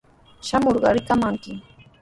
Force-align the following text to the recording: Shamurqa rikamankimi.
Shamurqa 0.47 0.89
rikamankimi. 0.95 1.61